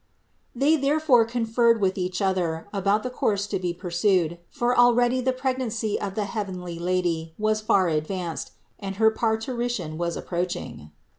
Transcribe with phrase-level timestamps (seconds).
[0.55, 5.31] They therefore conferred with each other about the course to be pursued; for already the
[5.31, 10.89] pregnancy of the heavenly Lady was far advanced and her parturi tion was approaching.